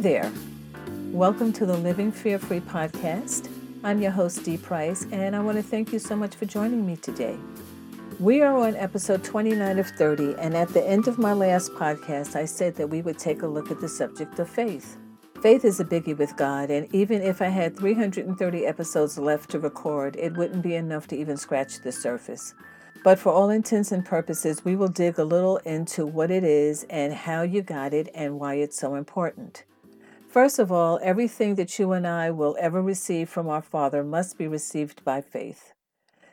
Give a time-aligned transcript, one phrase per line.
[0.00, 0.32] Hi there.
[1.12, 3.50] Welcome to the Living Fear Free podcast.
[3.84, 6.86] I'm your host, Dee Price, and I want to thank you so much for joining
[6.86, 7.36] me today.
[8.18, 12.34] We are on episode 29 of 30, and at the end of my last podcast,
[12.34, 14.96] I said that we would take a look at the subject of faith.
[15.42, 19.60] Faith is a biggie with God, and even if I had 330 episodes left to
[19.60, 22.54] record, it wouldn't be enough to even scratch the surface.
[23.04, 26.84] But for all intents and purposes, we will dig a little into what it is
[26.88, 29.64] and how you got it and why it's so important.
[30.30, 34.38] First of all, everything that you and I will ever receive from our Father must
[34.38, 35.72] be received by faith.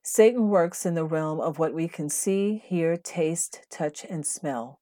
[0.00, 4.78] Satan works in the realm of what we can see, hear, taste, touch, and smell.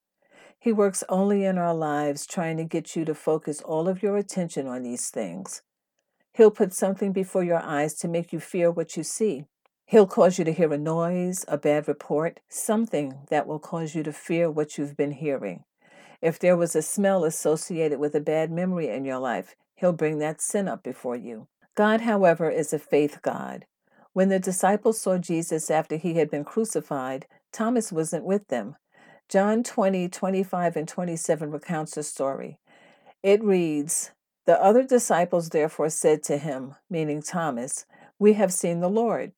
[0.59, 4.15] He works only in our lives, trying to get you to focus all of your
[4.15, 5.63] attention on these things.
[6.33, 9.45] He'll put something before your eyes to make you fear what you see.
[9.87, 14.03] He'll cause you to hear a noise, a bad report, something that will cause you
[14.03, 15.63] to fear what you've been hearing.
[16.21, 20.19] If there was a smell associated with a bad memory in your life, he'll bring
[20.19, 21.47] that sin up before you.
[21.75, 23.65] God, however, is a faith God.
[24.11, 28.75] When the disciples saw Jesus after he had been crucified, Thomas wasn't with them.
[29.29, 32.59] John 20, 25, and 27 recounts the story.
[33.23, 34.11] It reads
[34.45, 37.85] The other disciples therefore said to him, meaning Thomas,
[38.17, 39.31] We have seen the Lord.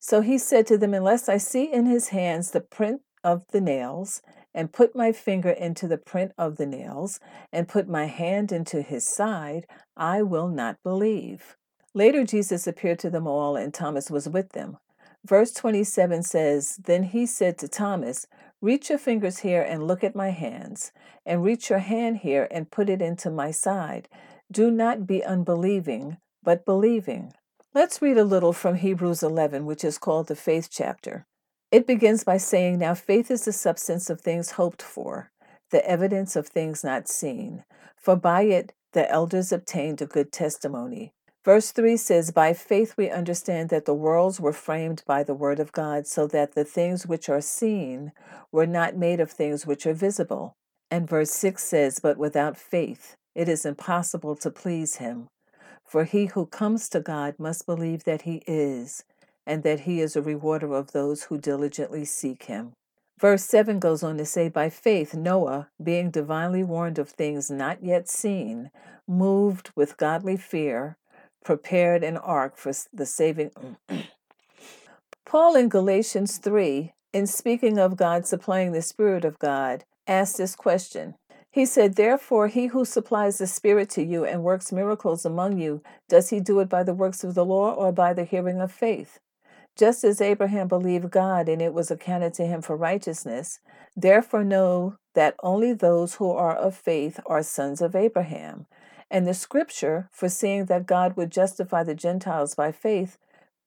[0.00, 3.60] So he said to them, Unless I see in his hands the print of the
[3.60, 4.20] nails,
[4.54, 7.20] and put my finger into the print of the nails,
[7.52, 11.56] and put my hand into his side, I will not believe.
[11.94, 14.78] Later, Jesus appeared to them all, and Thomas was with them.
[15.24, 18.26] Verse 27 says, Then he said to Thomas,
[18.60, 20.92] Reach your fingers here and look at my hands,
[21.26, 24.08] and reach your hand here and put it into my side.
[24.50, 27.32] Do not be unbelieving, but believing.
[27.74, 31.26] Let's read a little from Hebrews 11, which is called the faith chapter.
[31.70, 35.30] It begins by saying, Now faith is the substance of things hoped for,
[35.70, 37.64] the evidence of things not seen.
[37.96, 41.12] For by it the elders obtained a good testimony.
[41.44, 45.60] Verse 3 says, By faith we understand that the worlds were framed by the word
[45.60, 48.12] of God, so that the things which are seen
[48.50, 50.56] were not made of things which are visible.
[50.90, 55.28] And verse 6 says, But without faith it is impossible to please him.
[55.86, 59.04] For he who comes to God must believe that he is,
[59.50, 62.70] and that he is a rewarder of those who diligently seek him.
[63.18, 67.82] Verse 7 goes on to say, By faith, Noah, being divinely warned of things not
[67.82, 68.70] yet seen,
[69.08, 70.96] moved with godly fear,
[71.44, 73.50] prepared an ark for the saving.
[75.26, 80.54] Paul in Galatians 3, in speaking of God supplying the Spirit of God, asked this
[80.54, 81.16] question
[81.52, 85.82] he said, Therefore, he who supplies the Spirit to you and works miracles among you,
[86.08, 88.70] does he do it by the works of the law or by the hearing of
[88.70, 89.18] faith?
[89.76, 93.60] Just as Abraham believed God and it was accounted to him for righteousness,
[93.96, 98.66] therefore know that only those who are of faith are sons of Abraham.
[99.10, 103.18] And the scripture, foreseeing that God would justify the Gentiles by faith,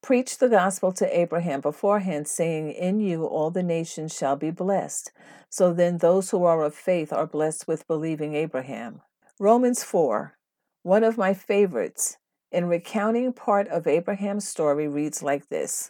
[0.02, 5.12] preached the gospel to Abraham beforehand, saying, In you all the nations shall be blessed.
[5.50, 9.02] So then those who are of faith are blessed with believing Abraham.
[9.40, 10.38] Romans 4,
[10.84, 12.18] one of my favorites,
[12.52, 15.90] in recounting part of Abraham's story, reads like this.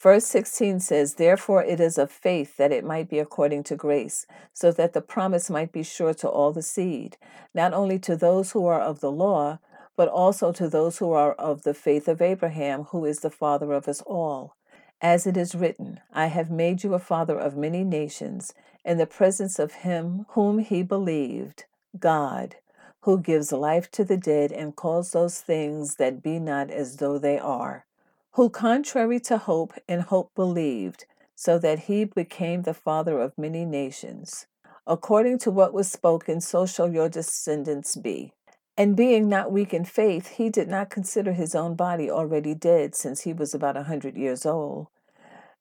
[0.00, 4.26] Verse 16 says, Therefore it is of faith that it might be according to grace,
[4.52, 7.16] so that the promise might be sure to all the seed,
[7.52, 9.58] not only to those who are of the law,
[9.96, 13.72] but also to those who are of the faith of Abraham, who is the father
[13.72, 14.54] of us all.
[15.00, 18.54] As it is written, I have made you a father of many nations,
[18.84, 21.64] in the presence of him whom he believed,
[21.98, 22.56] God,
[23.00, 27.18] who gives life to the dead and calls those things that be not as though
[27.18, 27.84] they are,
[28.32, 33.64] who, contrary to hope, in hope believed, so that he became the father of many
[33.64, 34.46] nations.
[34.86, 38.32] According to what was spoken, so shall your descendants be.
[38.76, 42.94] And being not weak in faith, he did not consider his own body already dead,
[42.94, 44.86] since he was about a hundred years old,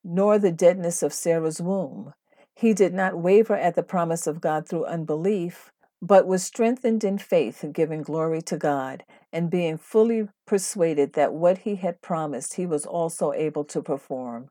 [0.03, 2.13] nor the deadness of Sarah's womb.
[2.55, 5.71] He did not waver at the promise of God through unbelief,
[6.01, 11.59] but was strengthened in faith, giving glory to God, and being fully persuaded that what
[11.59, 14.49] he had promised he was also able to perform.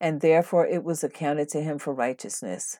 [0.00, 2.78] And therefore it was accounted to him for righteousness.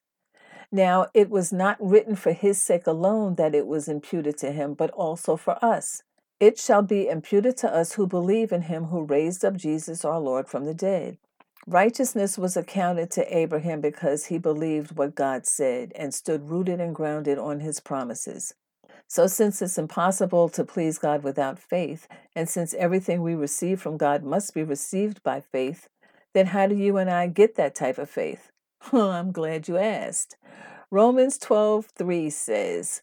[0.73, 4.75] Now, it was not written for his sake alone that it was imputed to him,
[4.75, 6.03] but also for us.
[6.41, 10.21] It shall be imputed to us who believe in him who raised up Jesus our
[10.21, 11.19] Lord from the dead.
[11.67, 16.95] Righteousness was accounted to Abraham because he believed what God said and stood rooted and
[16.95, 18.55] grounded on his promises.
[19.09, 23.97] So, since it's impossible to please God without faith, and since everything we receive from
[23.97, 25.89] God must be received by faith,
[26.35, 28.51] then how do you and I get that type of faith?
[28.93, 30.37] I'm glad you asked.
[30.91, 33.03] Romans 12:3 says,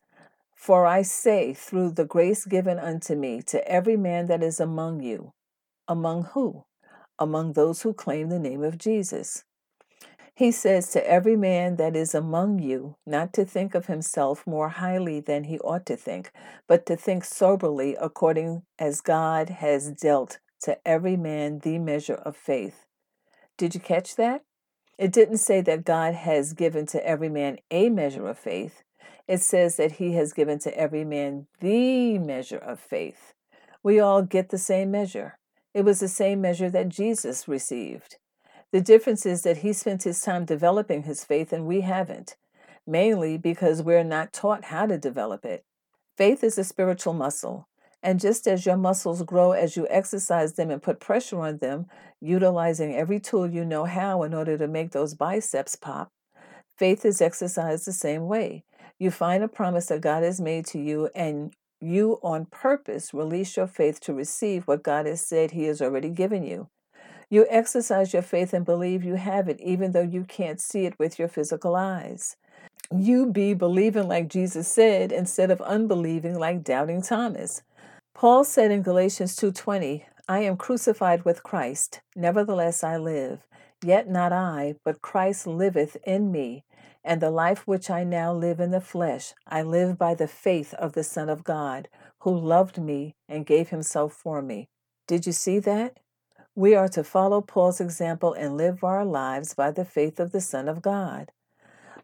[0.56, 5.02] For I say, through the grace given unto me, to every man that is among
[5.02, 5.32] you,
[5.88, 6.66] among who?
[7.18, 9.46] Among those who claim the name of Jesus.
[10.36, 14.70] He says to every man that is among you not to think of himself more
[14.70, 16.32] highly than he ought to think,
[16.68, 22.36] but to think soberly according as God has dealt to every man the measure of
[22.36, 22.88] faith.
[23.58, 24.44] Did you catch that?
[24.98, 28.82] It didn't say that God has given to every man a measure of faith.
[29.28, 33.34] It says that he has given to every man the measure of faith.
[33.84, 35.38] We all get the same measure.
[35.76, 38.18] It was the same measure that Jesus received.
[38.74, 42.38] The difference is that he spent his time developing his faith and we haven't,
[42.88, 45.64] mainly because we're not taught how to develop it.
[46.18, 47.68] Faith is a spiritual muscle,
[48.02, 51.86] and just as your muscles grow as you exercise them and put pressure on them,
[52.20, 56.12] utilizing every tool you know how in order to make those biceps pop,
[56.76, 58.64] faith is exercised the same way.
[58.98, 63.56] You find a promise that God has made to you, and you on purpose release
[63.56, 66.70] your faith to receive what God has said He has already given you.
[67.34, 71.00] You exercise your faith and believe you have it, even though you can't see it
[71.00, 72.36] with your physical eyes.
[72.96, 77.64] You be believing like Jesus said instead of unbelieving like doubting Thomas.
[78.14, 83.48] Paul said in Galatians 2:20, I am crucified with Christ, nevertheless I live,
[83.84, 86.66] yet not I, but Christ liveth in me,
[87.04, 90.76] and the life which I now live in the flesh, I live by the faith
[90.76, 91.90] of the Son of God,
[92.20, 94.70] who loved me and gave himself for me.
[95.08, 95.98] Did you see that?
[96.56, 100.42] We are to follow Paul's example and live our lives by the faith of the
[100.42, 101.32] Son of God.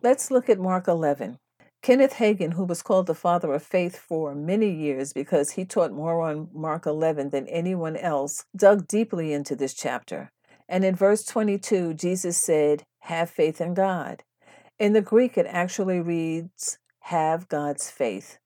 [0.02, 1.38] Let's look at Mark 11.
[1.84, 5.92] Kenneth Hagin, who was called the father of faith for many years because he taught
[5.92, 10.32] more on Mark 11 than anyone else, dug deeply into this chapter.
[10.68, 14.24] And in verse 22, Jesus said, Have faith in God.
[14.80, 18.39] In the Greek, it actually reads, Have God's faith.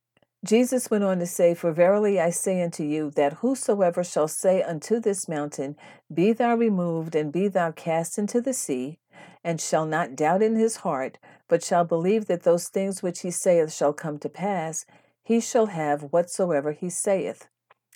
[0.45, 4.62] Jesus went on to say, For verily I say unto you, that whosoever shall say
[4.62, 5.78] unto this mountain,
[6.13, 9.00] Be thou removed, and be thou cast into the sea,
[9.44, 11.18] and shall not doubt in his heart,
[11.48, 14.86] but shall believe that those things which he saith shall come to pass,
[15.24, 17.48] he shall have whatsoever he saith.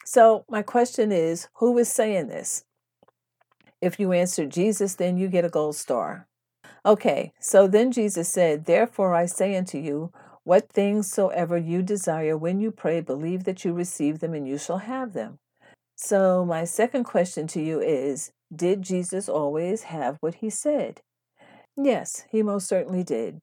[0.06, 2.64] So, my question is who is saying this?
[3.82, 6.28] If you answer Jesus, then you get a gold star.
[6.86, 10.14] Okay, so then Jesus said, Therefore I say unto you,
[10.48, 14.58] what things soever you desire when you pray, believe that you receive them and you
[14.58, 15.38] shall have them.
[15.98, 21.02] So, my second question to you is Did Jesus always have what he said?
[21.76, 23.42] Yes, he most certainly did.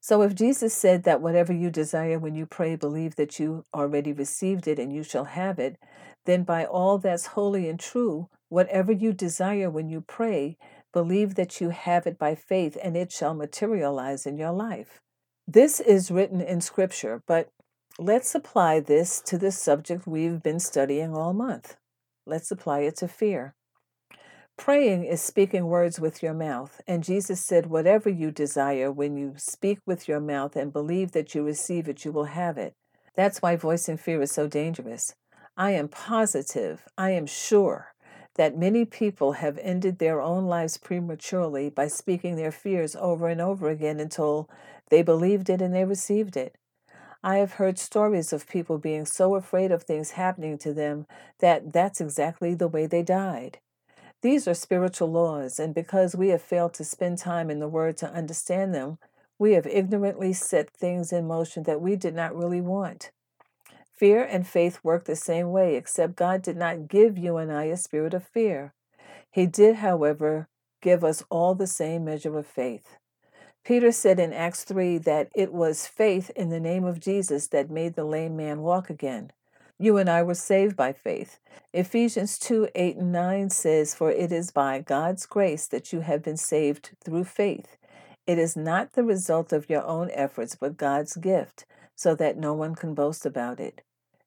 [0.00, 4.14] So, if Jesus said that whatever you desire when you pray, believe that you already
[4.14, 5.76] received it and you shall have it,
[6.24, 10.56] then by all that's holy and true, whatever you desire when you pray,
[10.90, 15.02] believe that you have it by faith and it shall materialize in your life.
[15.48, 17.50] This is written in Scripture, but
[18.00, 21.76] let's apply this to the subject we've been studying all month.
[22.26, 23.54] Let's apply it to fear.
[24.56, 29.34] Praying is speaking words with your mouth, and Jesus said, Whatever you desire, when you
[29.36, 32.74] speak with your mouth and believe that you receive it, you will have it.
[33.14, 35.14] That's why voicing fear is so dangerous.
[35.56, 37.94] I am positive, I am sure
[38.36, 43.40] that many people have ended their own lives prematurely by speaking their fears over and
[43.40, 44.48] over again until
[44.90, 46.54] they believed it and they received it.
[47.24, 51.06] I have heard stories of people being so afraid of things happening to them
[51.40, 53.58] that that's exactly the way they died.
[54.22, 57.96] These are spiritual laws, and because we have failed to spend time in the Word
[57.98, 58.98] to understand them,
[59.38, 63.10] we have ignorantly set things in motion that we did not really want.
[63.96, 67.64] Fear and faith work the same way, except God did not give you and I
[67.64, 68.74] a spirit of fear.
[69.30, 70.48] He did, however,
[70.82, 72.98] give us all the same measure of faith.
[73.64, 77.70] Peter said in Acts 3 that it was faith in the name of Jesus that
[77.70, 79.32] made the lame man walk again.
[79.78, 81.40] You and I were saved by faith.
[81.72, 86.22] Ephesians 2 8 and 9 says, For it is by God's grace that you have
[86.22, 87.76] been saved through faith.
[88.26, 92.54] It is not the result of your own efforts, but God's gift, so that no
[92.54, 93.82] one can boast about it.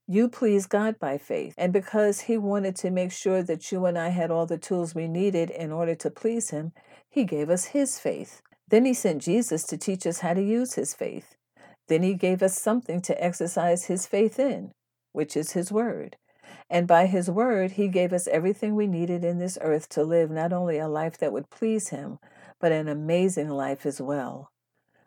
[0.08, 3.98] You please God by faith, and because He wanted to make sure that you and
[3.98, 6.74] I had all the tools we needed in order to please Him,
[7.10, 8.42] He gave us His faith.
[8.70, 11.36] Then he sent Jesus to teach us how to use his faith.
[11.88, 14.72] Then he gave us something to exercise his faith in,
[15.12, 16.18] which is his word.
[16.70, 20.30] And by his word, he gave us everything we needed in this earth to live
[20.30, 22.20] not only a life that would please him,
[22.60, 24.52] but an amazing life as well.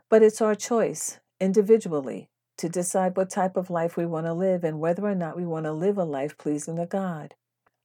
[0.09, 2.29] But it's our choice, individually,
[2.63, 5.45] to decide what type of life we want to live and whether or not we
[5.45, 7.35] want to live a life pleasing to God.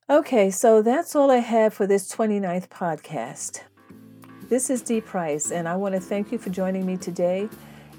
[0.08, 3.62] Okay, so that's all I have for this 29th podcast.
[4.50, 7.50] This is Dee Price, and I want to thank you for joining me today.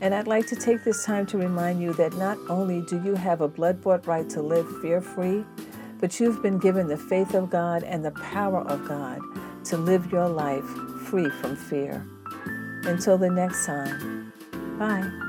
[0.00, 3.16] And I'd like to take this time to remind you that not only do you
[3.16, 5.44] have a blood bought right to live fear free,
[5.98, 9.20] but you've been given the faith of God and the power of God
[9.64, 10.64] to live your life
[11.06, 12.06] free from fear.
[12.84, 14.32] Until the next time,
[14.78, 15.27] bye.